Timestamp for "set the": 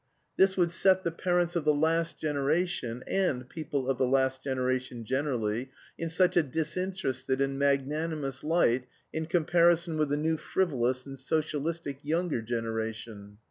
0.71-1.11